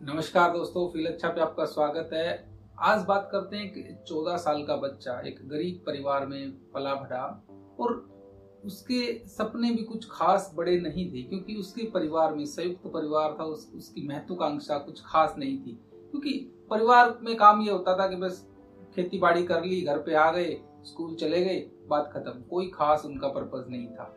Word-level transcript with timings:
नमस्कार 0.00 0.52
दोस्तों 0.52 0.86
फील 0.88 1.06
अच्छा 1.06 1.28
पे 1.28 1.40
आपका 1.40 1.64
स्वागत 1.64 2.10
है। 2.12 2.28
आज 2.80 3.04
बात 3.04 3.28
करते 3.32 3.56
हैं 3.56 3.68
कि 3.72 3.82
चौदह 4.08 4.36
साल 4.36 4.62
का 4.62 4.76
बच्चा 4.76 5.18
एक 5.26 5.40
गरीब 5.48 5.82
परिवार 5.86 6.26
में 6.26 6.50
पला 6.74 6.94
बढ़ा 6.94 7.24
और 7.80 7.92
उसके 8.64 9.02
सपने 9.28 9.70
भी 9.70 9.82
कुछ 9.82 10.06
खास 10.10 10.50
बड़े 10.56 10.78
नहीं 10.80 11.06
थे 11.12 11.22
क्योंकि 11.22 11.54
उसके 11.54 11.90
परिवार 11.90 12.34
में 12.34 12.44
संयुक्त 12.46 12.86
परिवार 12.86 13.36
था 13.40 13.44
उस, 13.44 13.70
उसकी 13.76 14.06
महत्वाकांक्षा 14.08 14.78
कुछ 14.78 15.02
खास 15.06 15.34
नहीं 15.38 15.58
थी। 15.58 15.78
क्योंकि 15.92 16.32
परिवार 16.70 17.16
में 17.22 17.36
काम 17.36 17.62
ये 17.62 17.70
होता 17.72 17.98
था 17.98 18.08
कि 18.08 18.16
बस 18.16 18.44
खेती 18.96 19.18
बाड़ी 19.18 19.46
कर 19.46 19.64
ली 19.64 19.82
घर 19.82 19.98
पे 19.98 20.14
आ 20.14 20.30
गए 20.32 20.60
स्कूल 20.84 21.14
चले 21.14 21.44
गए 21.44 21.60
बात 21.88 22.10
खत्म। 22.14 22.42
कोई 22.50 22.70
खास 22.74 23.04
उनका 23.04 23.28
पर्पज 23.28 23.70
नहीं 23.70 23.86
था। 23.86 24.14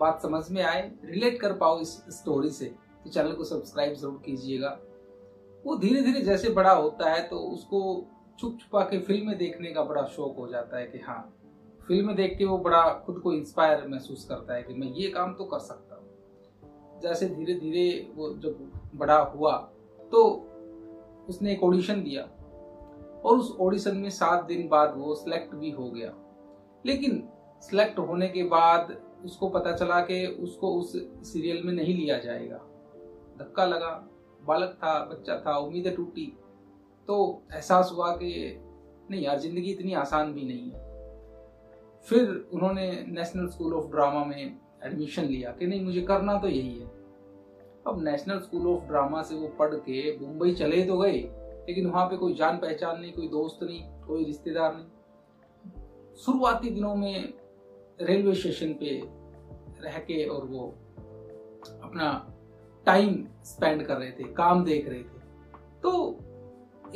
बात 0.00 0.22
समझ 0.22 0.44
में 0.50 0.62
आए 0.62 0.90
रिलेट 1.04 1.40
कर 1.40 1.52
पाओ 1.52 1.80
इस 1.80 1.96
स्टोरी 2.10 2.50
से। 2.50 2.74
तो 3.04 3.10
चैनल 3.10 3.32
को 3.32 3.44
सब्सक्राइब 3.44 3.94
ज़रूर 3.94 4.20
कीजिएगा। 4.26 4.78
वो 5.68 5.76
धीरे 5.76 6.02
धीरे 6.02 6.20
जैसे 6.20 6.50
बड़ा 6.50 6.72
होता 6.72 7.10
है 7.10 7.28
तो 7.28 7.36
उसको 7.36 7.80
छुप 8.38 8.58
छुपा 8.60 8.82
के 8.82 8.98
फ़िल्में 8.98 9.38
देखने 9.38 9.72
का 9.72 9.82
बड़ा 9.84 10.02
शौक 10.06 10.36
हो 10.38 10.48
जाता 10.48 10.78
है 10.78 10.86
कि 10.86 10.98
हाँ 10.98 11.34
फ़िल्में 11.88 12.16
देख 12.16 12.38
के 12.38 12.44
वो 12.44 12.58
बड़ा 12.58 12.82
खुद 13.06 13.18
को 13.18 13.32
इंस्पायर 13.32 13.86
महसूस 13.88 14.24
करता 14.24 14.54
है 14.54 14.62
कि 14.62 14.74
मैं 14.74 14.88
ये 14.88 15.08
काम 15.08 15.34
तो 15.34 15.44
कर 15.44 15.58
सकता 15.58 15.96
हूँ। 15.96 17.00
जैसे 17.00 17.28
धीरे 17.28 17.54
धीरे 17.54 18.12
वो 18.16 18.34
जब 18.34 18.72
बड़ा 18.94 19.18
हुआ 19.18 19.56
तो 20.12 20.24
उसने 21.28 21.52
एक 21.52 21.62
ऑडिशन 21.62 22.02
दिया 22.02 22.22
और 23.24 23.38
उस 23.38 23.56
ऑडिशन 23.60 23.96
में 23.96 24.10
सात 24.10 24.44
दिन 24.44 24.68
बाद 24.68 24.94
वो 24.96 25.14
सिलेक्ट 25.14 25.54
भी 25.54 25.70
हो 25.70 25.90
गया। 25.90 26.12
लेकिन 26.86 27.28
सिलेक्ट 27.60 27.98
होने 27.98 28.28
के 28.28 28.42
बाद 28.42 28.96
उसको 29.24 29.48
पता 29.48 29.72
चला 29.72 30.00
कि 30.00 30.26
उसको 30.26 30.74
उस 30.74 30.92
सीरियल 31.32 31.62
में 31.64 31.72
नहीं 31.72 31.94
लिया 31.94 32.18
जाएगा। 32.18 32.58
धक्का 33.38 33.66
लगा। 33.66 34.08
बालक 34.48 34.74
था, 34.74 34.98
बच्चा 35.04 35.38
था, 35.46 35.56
उम्मीदें 35.56 35.94
टूटी। 35.94 36.26
तो 37.08 37.42
एहसास 37.54 37.90
हुआ 37.92 38.10
कि 38.16 38.60
नहीं 39.10 39.22
यार, 39.22 39.38
ज़िंदगी 39.38 39.70
इतनी 39.70 39.94
आसान 39.94 40.32
भी 40.32 40.44
नहीं 40.44 40.70
है। 40.70 40.86
फिर 42.06 42.28
उन्होंने 42.54 42.90
नेशनल 43.08 43.46
स्कूल 43.46 43.74
ऑफ़ 43.74 43.90
ड्रामा 43.90 44.24
में 44.24 44.58
एडमिशन 44.84 45.24
लिया 45.24 45.50
कि 45.50 45.66
नहीं, 45.66 45.84
मुझे 45.84 46.02
करना 46.02 46.38
तो 46.38 46.48
यही 46.48 46.78
है। 46.78 46.86
अब 47.86 48.02
नेशनल 48.02 48.38
स्कूल 48.38 48.66
ऑफ़ 48.66 48.84
ड्रामा 48.84 49.22
से 49.22 49.34
वो 49.34 49.48
पढ़ 49.48 49.74
के 49.74 50.16
मुंबई 50.18 50.54
चले 50.54 50.82
तो 50.82 50.98
गए, 50.98 51.18
लेकिन 51.68 51.86
वहाँ 51.86 52.06
पे 52.06 52.16
कोई 52.16 52.34
जान 52.34 52.56
पहचान 52.56 53.00
नहीं, 53.00 53.12
कोई 53.12 53.28
दोस्त 53.28 53.62
नहीं, 53.62 53.82
कोई 54.06 54.24
रिश्तेदार 54.24 54.74
नहीं। 54.76 56.16
शुरुआती 56.16 56.70
दिनों 56.70 56.94
में 56.94 57.32
रेलवे 58.00 58.34
स्टेशन 58.34 58.72
पे 58.72 59.00
रह 59.82 59.98
के 59.98 60.24
और 60.26 60.44
वो 60.44 60.66
अपना 61.82 62.10
टाइम 62.88 63.24
स्पेंड 63.44 63.82
कर 63.86 63.96
रहे 63.96 64.10
थे, 64.10 64.24
काम 64.24 64.64
देख 64.64 64.88
रहे 64.88 64.98
थे। 64.98 65.18
तो 65.82 65.90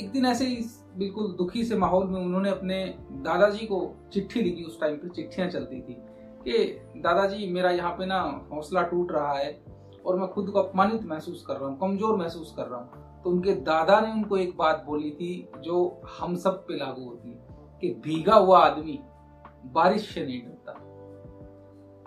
एक 0.00 0.10
दिन 0.10 0.26
ऐसे 0.26 0.46
ही 0.46 0.56
बिल्कुल 0.96 1.26
दुखी 1.32 1.64
से 1.64 1.76
माहौल 1.76 2.06
में 2.06 2.20
उन्होंने 2.20 2.50
अपने 2.50 2.84
दादाजी 3.22 3.66
को 3.66 3.78
चिट्ठी 4.12 4.42
लिखी, 4.42 4.64
उस 4.64 4.80
टाइम 4.80 4.96
पे 4.96 5.08
चिट्ठियाँ 5.08 5.48
चलती 5.50 5.80
थी 5.80 5.96
कि, 6.44 6.64
दादाजी, 7.00 7.46
मेरा 7.52 7.70
यहाँ 7.70 7.90
पे 7.90 8.06
ना 8.06 8.20
हौसला 8.52 8.82
टूट 8.82 9.12
रहा 9.12 9.32
है 9.32 9.60
और 10.06 10.16
मैं 10.16 10.28
खुद 10.28 10.50
को 10.50 10.58
अपमानित 10.58 11.04
महसूस 11.04 11.44
कर 11.46 11.56
रहा 11.56 11.68
हूँ, 11.68 11.78
कमज़ोर 11.78 12.16
महसूस 12.16 12.54
कर 12.56 12.66
रहा 12.66 12.80
हूँ। 12.80 13.22
तो 13.22 13.30
उनके 13.30 13.54
दादा 13.62 14.00
ने 14.00 14.12
उनको 14.12 14.36
एक 14.36 14.56
बात 14.56 14.82
बोली 14.86 15.10
थी 15.10 15.48
जो 15.60 16.02
हम 16.18 16.36
सब 16.36 16.64
पे 16.66 16.76
लागू 16.76 17.04
होती 17.04 17.30
है 17.30 17.78
कि 17.80 17.88
भीगा 18.04 18.34
हुआ 18.34 18.58
आदमी 18.60 18.98
बारिश 19.72 20.14
से 20.14 20.26
नहीं 20.26 20.42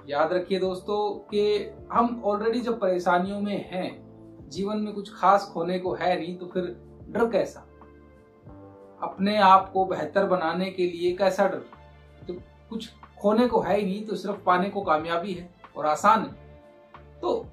याद 0.08 0.34
रखिए 0.34 0.60
दोस्तों 0.60 1.20
कि 1.30 1.72
हम 1.92 2.22
ऑलरेडी 2.26 2.60
जब 2.60 2.80
परेशानियों 2.80 3.42
में 3.42 3.70
हैं, 3.72 4.50
जीवन 4.50 4.78
में 4.78 4.94
कुछ 4.94 5.16
खास 5.16 5.52
खोने 5.54 5.80
को 5.80 5.94
है 5.94 6.20
नहीं 6.20 6.38
तो 6.38 6.46
फिर 6.48 6.64
डर 7.10 7.30
कैसा? 7.30 7.60
अपने 9.02 9.38
आप 9.38 9.72
को 9.74 9.86
बेहतर 9.86 10.26
बनाने 10.26 10.72
के 10.72 10.88
लिए 10.88 11.16
कैसा 11.16 11.48
डर? 11.48 11.66
तो 12.28 12.34
कुछ 12.70 12.90
खोने 13.22 13.48
को 13.48 13.60
है 13.60 13.80
ही 13.80 13.86
नहीं 13.86 14.06
तो 14.06 14.16
सिर्फ़ 14.16 14.38
पाने 14.38 14.70
को 14.70 14.82
कामयाबी 14.82 15.34
है 15.34 15.50
और 15.78 15.86
आसान 15.86 16.22
है। 16.22 16.62
तो 17.22 17.46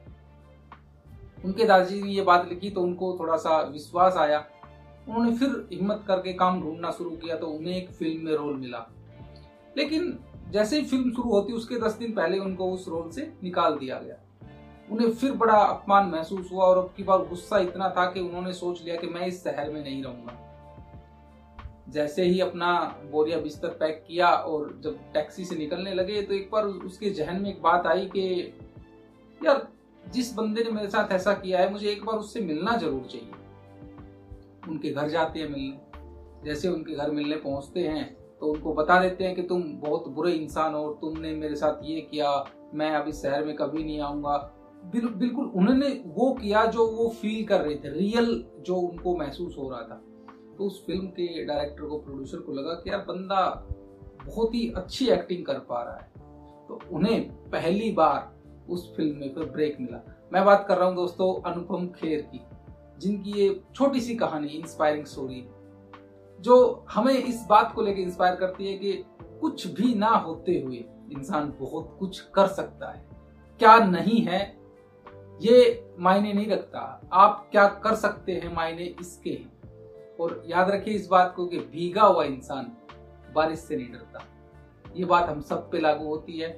उनके 1.45 1.65
दादाजी 1.65 2.03
ने 2.03 2.11
ये 2.11 2.23
बात 2.23 2.49
लिखी 2.49 2.71
तो 2.71 2.83
उनको 2.83 3.17
थोड़ा 3.21 3.37
सा 3.37 3.61
विश्वास 3.61 4.17
आया। 4.17 4.45
उन्होंने 5.09 5.37
फिर 5.37 5.69
हिम्मत 5.73 6.05
करके 6.09 6.33
काम 6.33 6.63
ढूंढना 6.63 6.91
शुरू 6.91 7.11
किया 7.11 7.37
तो 7.37 7.47
उन्हें 7.47 7.77
एक 7.77 7.91
फ़िल्म 7.91 8.25
में 8.25 8.33
रोल 8.33 8.55
मिला। 8.55 8.87
लेकिन 9.77 10.19
जैसे 10.53 10.81
ही 10.81 10.85
फ़िल्म 10.85 11.11
शुरू 11.11 11.31
होती, 11.31 11.53
उसके 11.53 11.77
दस 11.77 11.93
दिन 11.93 12.13
पहले 12.13 12.39
उनको 12.39 12.73
उस 12.73 12.89
रोल 12.89 13.11
से 13.11 13.33
निकाल 13.43 13.79
दिया 13.79 13.99
गया। 13.99 14.17
उन्हें 14.91 15.11
फिर 15.13 15.33
बड़ा 15.33 15.55
अपमान 15.55 16.07
महसूस 16.07 16.53
हुआ 16.53 16.65
और 16.65 16.79
अब 16.79 16.95
की 16.97 17.03
बार 17.03 17.19
गुस्सा 17.19 17.59
इतना 17.59 17.89
था 17.89 18.05
कि 18.07 18.21
उन्होंने 18.21 18.53
सोच 18.53 18.83
लिया 18.85 18.97
कि 18.97 19.07
मैं 19.07 19.27
इस 19.27 19.45
शहर 19.45 19.71
में 19.71 19.85
नहीं 19.85 20.03
रहूँगा। 20.03 20.39
जैसे 21.89 22.25
ही 22.25 22.41
अपना 22.41 22.99
बोरिया 23.11 23.39
बिस्तर 23.39 23.69
पैक 23.69 24.05
किया 24.09 24.29
और 24.29 24.81
जब 24.85 24.99
टैक्सी 25.15 25.45
से 25.45 25.57
निकलने 25.57 25.95
लगे 25.95 26.23
तो 26.23 26.35
एक 26.35 26.51
बार 26.53 26.65
उसके 26.65 27.11
जहन 27.11 27.43
में 27.43 27.51
एक 27.51 27.63
बात 27.63 27.87
आई 27.87 28.07
कि, 28.07 28.55
यार, 29.45 29.69
जिस 30.09 30.35
बंदे 30.35 30.65
ने 30.65 30.71
मेरे 30.71 30.89
साथ 30.89 31.13
ऐसा 31.13 31.33
किया 31.33 31.61
है, 31.61 31.73
मुझे 31.73 31.91
एक 31.91 32.05
बार 32.05 32.17
उससे 32.17 32.41
मिलना 32.41 32.77
ज़रूर 32.77 33.09
चाहिए। 33.11 33.33
उनके 34.69 34.91
घर 34.91 35.09
जाते 35.09 35.41
हैं 35.41 35.49
मिलने। 35.49 35.79
जैसे 36.45 36.69
उनके 36.69 36.93
घर 36.93 37.11
मिलने 37.11 37.37
पहुँचते 37.37 37.81
हैं 37.81 38.22
तो 38.43 38.49
उनको 38.49 38.73
बता 38.75 39.01
देते 39.01 39.25
हैं 39.25 39.35
कि 39.37 39.43
तुम 39.43 39.63
बहुत 39.81 40.09
बुरे 40.09 40.33
इंसान 40.33 40.75
हो 40.75 40.89
तुमने 41.01 41.31
मेरे 41.33 41.57
साथ 41.57 41.83
ये 41.85 42.01
किया 42.01 42.31
मैं 42.75 42.91
अभी 42.91 43.13
शहर 43.13 43.45
में 43.45 43.55
कभी 43.57 43.85
नहीं 43.85 44.01
आऊँगा। 44.01 44.37
बिल, 44.85 45.07
बिल्कुल 45.09 45.45
उन्होंने 45.47 45.89
वो 46.07 46.33
किया 46.33 46.65
जो 46.67 46.87
वो 46.87 47.09
फील 47.21 47.45
कर 47.47 47.61
रहे 47.61 47.75
थे 47.75 47.89
रियल 47.89 48.45
जो 48.61 48.77
उनको 48.77 49.17
महसूस 49.17 49.55
हो 49.59 49.69
रहा 49.71 49.81
था। 49.81 50.01
तो 50.59 50.65
उस 50.65 50.85
फ़िल्म 50.87 51.07
के 51.07 51.45
डायरेक्टर 51.45 51.85
को 51.85 51.99
प्रोड्यूसर 51.99 52.39
को 52.39 52.53
लगा 52.53 52.75
कि 52.75 52.91
यार 52.91 53.05
बंदा 53.09 53.45
बहुत 54.27 54.55
ही 54.55 54.69
अच्छी 54.77 55.09
एक्टिंग 55.09 55.47
कर 55.47 55.59
पा 55.69 55.83
रहा 55.83 55.97
है। 55.97 56.11
तो 56.69 56.81
उन्हें 56.93 57.31
पहली 57.51 57.93
बार 57.93 58.69
उस 58.71 58.93
फ़िल्म 58.97 59.21
में 59.21 59.35
फिर 59.35 59.45
ब्रेक 59.45 59.77
मिला। 59.81 60.05
मैं 60.33 60.45
बात 60.45 60.65
कर 60.69 60.79
रहा 60.79 60.89
हूँ 60.89 60.97
दोस्तों 60.97 61.35
अनुपम 61.53 61.87
खेर 61.97 62.21
की 62.35 62.41
जिनकी 62.99 63.41
ये 63.41 63.61
छोटी 63.75 64.01
सी 64.01 64.17
कहानी 64.17 64.49
इंस्पायरिंग 64.49 65.05
स्टोरी 65.05 65.45
जो 66.43 66.85
हमें 66.91 67.13
इस 67.15 67.45
बात 67.49 67.73
को 67.75 67.83
लेकर 67.83 68.01
इंस्पायर 68.01 68.35
करती 68.35 68.67
है 68.67 68.79
कि 68.79 68.93
कुछ 69.41 69.67
भी 69.73 69.95
ना 69.95 70.09
होते 70.09 70.59
हुए 70.61 70.85
इंसान 71.13 71.53
बहुत 71.61 71.97
कुछ 71.99 72.21
कर 72.35 72.47
सकता 72.49 72.91
है। 72.91 73.05
क्या 73.61 73.77
नहीं 73.79 74.21
है, 74.23 74.41
ये 75.41 75.85
मायने 75.99 76.33
नहीं 76.33 76.47
रखता। 76.49 76.81
आप 77.13 77.49
क्या 77.53 77.67
कर 77.85 77.95
सकते 77.95 78.33
हैं 78.33 78.55
मायने 78.55 78.85
इसके 79.01 79.31
हैं। 79.31 80.17
और 80.21 80.43
याद 80.47 80.71
रखिए 80.71 80.95
इस 80.95 81.07
बात 81.09 81.33
को 81.37 81.47
कि 81.47 81.59
भीगा 81.59 82.03
हुआ 82.03 82.25
इंसान 82.25 82.73
बारिश 83.35 83.59
से 83.59 83.77
नहीं 83.77 83.93
डरता। 83.93 84.25
ये 84.97 85.05
बात 85.05 85.29
हम 85.29 85.41
सब 85.41 85.71
पे 85.71 85.81
लागू 85.81 86.07
होती 86.07 86.39
है। 86.39 86.51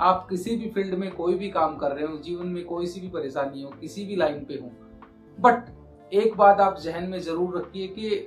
आप 0.00 0.26
किसी 0.30 0.56
भी 0.56 0.68
फ़ील्ड 0.70 0.94
में 0.94 1.10
कोई 1.10 1.34
भी 1.34 1.48
काम 1.50 1.76
कर 1.76 1.92
रहे 1.92 2.06
हो, 2.06 2.16
जीवन 2.16 2.46
में 2.46 2.64
कोई 2.64 2.86
सी 2.86 3.00
भी 3.00 3.08
परेशानी 3.08 3.62
हो, 3.62 3.70
किसी 3.70 4.04
भी 4.06 4.16
लाइन 4.16 4.44
पे 4.44 4.54
हो, 4.54 4.70
बट 5.38 6.12
एक 6.12 6.36
बात 6.36 6.60
आप 6.60 6.78
जहन 6.78 7.08
में 7.08 7.18
ज़रूर 7.20 7.56
रखिए 7.58 7.86
कि 7.88 8.26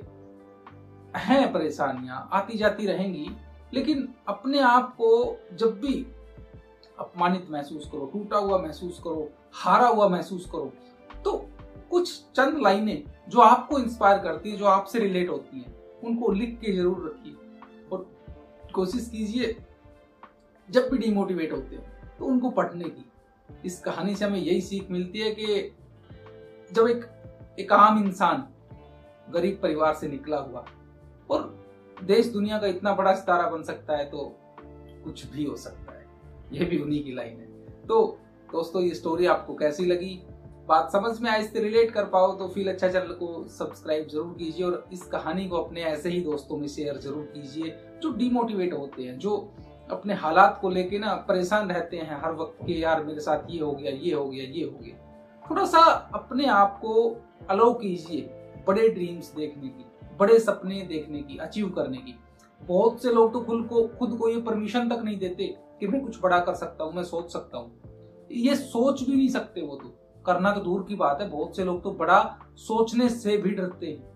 हैं 1.17 1.51
परेशानियाँ 1.53 2.27
आती 2.33 2.57
जाती 2.57 2.85
रहेंगी, 2.87 3.29
लेकिन 3.73 4.07
अपने 4.27 4.59
आप 4.61 4.93
को 4.95 5.37
जब 5.53 5.79
भी 5.79 6.05
अपमानित 6.97 7.47
महसूस 7.51 7.89
करो, 7.91 8.05
टूटा 8.05 8.37
हुआ 8.37 8.57
महसूस 8.59 8.99
करो, 9.03 9.29
हारा 9.53 9.87
हुआ 9.87 10.07
महसूस 10.09 10.49
करो 10.51 10.71
तो 11.25 11.31
कुछ 11.91 12.11
चंद 12.35 12.61
लाइनें 12.63 13.03
जो 13.29 13.39
आपको 13.41 13.79
इंस्पायर 13.79 14.17
करती 14.19 14.51
है, 14.51 14.57
जो 14.57 14.65
आपसे 14.67 14.99
रिलेट 14.99 15.29
होती 15.29 15.59
हैं, 15.59 15.73
उनको 16.03 16.31
लिख 16.31 16.59
के 16.59 16.71
ज़रूर 16.73 17.05
रखिए। 17.05 17.89
और 17.89 18.05
कोशिश 18.73 19.09
कीजिए, 19.09 19.55
जब 20.69 20.89
भी 20.91 20.97
डिमोटिवेट 20.97 21.51
होते 21.51 21.75
हैं 21.75 22.17
तो 22.17 22.25
उनको 22.25 22.49
पढ़ने 22.51 22.89
की। 22.89 23.05
इस 23.65 23.79
कहानी 23.79 24.15
से 24.15 24.25
हमें 24.25 24.39
यही 24.39 24.61
सीख 24.61 24.91
मिलती 24.91 25.19
है 25.19 25.31
कि 25.31 25.71
जब 26.71 26.87
एक 26.87 27.05
एक 27.59 27.71
आम 27.73 28.03
इंसान 28.03 28.47
गरीब 29.34 29.59
परिवार 29.61 29.93
से 29.93 30.07
निकला 30.07 30.37
हुआ 30.40 30.66
और 31.29 31.53
देश 31.97 32.27
दुनिया 32.27 32.57
का 32.59 32.67
इतना 32.67 32.93
बड़ा 32.93 33.13
सितारा 33.16 33.49
बन 33.49 33.63
सकता 33.63 33.97
है 33.97 34.05
तो 34.05 34.31
कुछ 35.03 35.25
भी 35.25 35.43
हो 35.45 35.55
सकता 35.57 35.93
है। 35.93 36.05
यह 36.51 36.69
भी 36.69 36.77
उन्हीं 36.77 37.03
की 37.03 37.13
लाइन 37.13 37.39
है। 37.39 37.47
तो 37.83 38.05
दोस्तों, 38.49 38.81
ये 38.81 38.93
स्टोरी 38.95 39.25
आपको 39.25 39.53
कैसी 39.55 39.85
लगी? 39.85 40.22
बात 40.67 40.91
समझ 40.91 41.19
में 41.22 41.29
आए, 41.31 41.39
इससे 41.39 41.59
रिलेट 41.59 41.91
कर 41.91 42.05
पाओ 42.05 42.31
तो 42.35 42.47
फील 42.47 42.69
अच्छा 42.69 42.87
चैनल 42.87 43.13
को 43.13 43.47
सब्सक्राइब 43.49 44.07
ज़रूर 44.07 44.35
कीजिए 44.37 44.66
और 44.66 44.87
इस 44.93 45.03
कहानी 45.07 45.47
को 45.47 45.57
अपने 45.57 45.81
ऐसे 45.83 46.09
ही 46.09 46.22
दोस्तों 46.22 46.57
में 46.57 46.67
शेयर 46.67 46.97
ज़रूर 46.97 47.23
कीजिए 47.33 47.75
जो 48.03 48.11
डिमोटिवेट 48.13 48.73
होते 48.73 49.03
हैं, 49.03 49.17
जो 49.19 49.53
अपने 49.91 50.13
हालात 50.16 50.57
को 50.61 50.69
लेके 50.69 50.99
ना 50.99 51.13
परेशान 51.28 51.69
रहते 51.71 51.97
हैं 51.97 52.19
हर 52.21 52.33
वक्त 52.33 52.66
के 52.66 52.73
यार 52.73 53.03
मेरे 53.03 53.19
साथ 53.19 53.49
ये 53.49 53.59
हो 53.59 53.71
गया, 53.71 53.91
ये 53.91 54.13
हो 54.13 54.25
गया, 54.25 54.43
ये 54.43 54.63
हो 54.63 54.79
गया। 54.79 54.95
थोड़ा 55.43 55.66
सा 55.66 55.79
अपने 56.16 56.45
आप 56.49 56.79
को 56.81 56.93
अलाउ 57.49 57.73
कीजिए 57.73 58.21
बड़े 58.67 58.87
ड्रीम्स 58.89 59.33
देखने 59.35 59.67
की। 59.69 59.84
बड़े 60.20 60.40
सपने 60.40 60.82
देखने 60.82 61.22
की 61.22 61.38
अचीव 61.38 61.70
करने 61.70 61.97
की। 61.97 62.16
बहुत 62.62 63.02
से 63.03 63.12
लोग 63.12 63.34
तो 63.34 63.40
खुद 63.40 63.66
को 63.67 63.88
खुद 64.00 64.17
को 64.17 64.29
ये 64.29 64.41
परमिशन 64.41 64.90
तक 64.90 65.02
नहीं 65.03 65.17
देते 65.17 65.47
कि 65.79 65.88
मैं 65.88 66.02
कुछ 66.02 66.22
बड़ा 66.22 66.40
कर 66.40 66.53
सकता 66.53 66.84
हूँ, 66.84 66.94
मैं 66.94 67.03
सोच 67.03 67.34
सकता 67.34 67.58
हूँ। 67.58 68.28
ये 68.32 68.56
सोच 68.56 69.03
भी 69.03 69.16
नहीं 69.16 69.28
सकते 69.29 69.62
वो 69.62 69.76
तो। 69.76 69.90
करना 70.26 70.52
तो 70.52 70.62
दूर 70.62 70.84
की 70.84 70.96
बात 70.96 71.22
है, 71.22 71.29
बहुत 71.29 71.56
से 71.56 71.64
लोग 71.64 71.84
तो 71.84 71.91
बड़ा 71.91 72.22
सोचने 72.58 73.09
से 73.09 73.38
भी 73.38 73.50
डरते 73.50 73.88
हैं। 73.88 74.14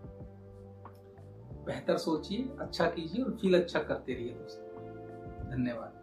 बेहतर 1.65 1.97
सोचिए 1.97 2.49
अच्छा 2.59 2.85
कीजिए 2.85 3.23
और 3.23 3.37
फील 3.41 3.59
अच्छा 3.59 3.79
करते 3.79 4.13
रहिए 4.13 4.33
दोस्तों। 4.33 4.67
धन्यवाद। 5.51 5.98